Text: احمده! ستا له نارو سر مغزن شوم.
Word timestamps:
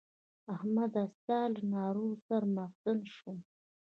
احمده! 0.53 1.03
ستا 1.17 1.39
له 1.53 1.61
نارو 1.73 2.07
سر 2.25 2.43
مغزن 2.55 2.99
شوم. 3.15 3.37